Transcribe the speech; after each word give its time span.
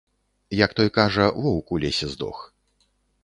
Як 0.65 0.71
той 0.79 0.89
кажа, 0.97 1.27
воўк 1.45 1.67
у 1.77 1.81
лесе 1.83 2.09
здох. 2.13 2.39